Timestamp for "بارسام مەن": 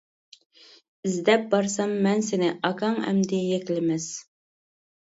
1.53-2.25